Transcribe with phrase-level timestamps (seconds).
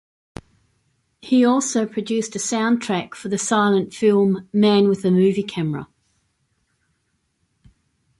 [1.21, 5.89] He also produced a soundtrack for the silent film "Man with a Movie Camera".